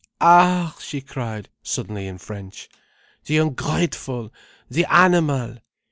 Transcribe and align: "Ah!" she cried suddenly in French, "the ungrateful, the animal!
"Ah!" 0.19 0.75
she 0.79 0.99
cried 0.99 1.47
suddenly 1.61 2.07
in 2.07 2.17
French, 2.17 2.67
"the 3.25 3.37
ungrateful, 3.37 4.33
the 4.67 4.85
animal! 4.91 5.57